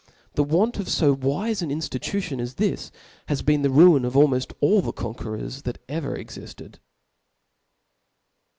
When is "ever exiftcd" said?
5.87-6.79